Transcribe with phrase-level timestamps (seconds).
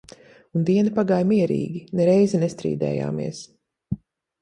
[0.59, 3.47] Un diena pagāja mierīgi, ne reizi nestrīdējāmies.